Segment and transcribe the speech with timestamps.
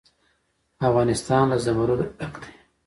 [0.87, 2.51] افغانستان له زمرد ډک دی.